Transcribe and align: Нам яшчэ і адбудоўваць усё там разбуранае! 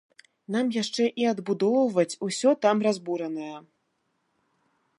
Нам 0.53 0.69
яшчэ 0.75 1.03
і 1.23 1.27
адбудоўваць 1.33 2.17
усё 2.29 2.49
там 2.67 2.77
разбуранае! 2.87 3.53